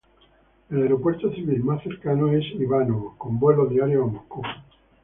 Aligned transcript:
El 0.71 0.81
aeropuerto 0.81 1.31
civil 1.31 1.63
más 1.63 1.83
cercano 1.83 2.31
es 2.31 2.43
Ivánovo, 2.59 3.13
con 3.19 3.37
vuelos 3.39 3.69
diarios 3.69 4.01
a 4.01 4.07
Moscú. 4.11 4.41